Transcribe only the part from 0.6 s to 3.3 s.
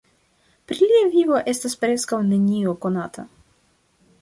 Pri lia vivo estas preskaŭ nenio konata.